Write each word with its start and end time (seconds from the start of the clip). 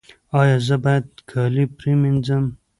ایا 0.39 0.57
زه 0.67 0.75
باید 0.83 1.05
کالي 1.29 1.63
پریمنځم؟ 1.77 2.45